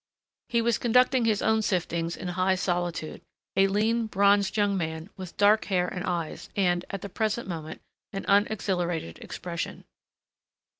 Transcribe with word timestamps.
He 0.49 0.63
was 0.63 0.79
conducting 0.79 1.25
his 1.25 1.43
own 1.43 1.59
siftings 1.59 2.17
in 2.17 2.29
high 2.29 2.55
solitude, 2.55 3.21
a 3.55 3.67
lean, 3.67 4.07
bronzed 4.07 4.57
young 4.57 4.75
man, 4.75 5.11
with 5.15 5.37
dark 5.37 5.65
hair 5.65 5.87
and 5.87 6.03
eyes 6.03 6.49
and, 6.55 6.83
at 6.89 7.01
the 7.03 7.07
present 7.09 7.47
moment, 7.47 7.81
an 8.11 8.25
unexhilarated 8.27 9.19
expression. 9.19 9.85